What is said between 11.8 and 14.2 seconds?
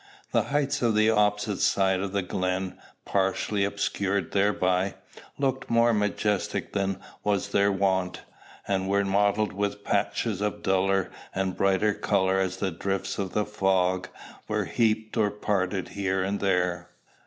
color as the drifts of the fog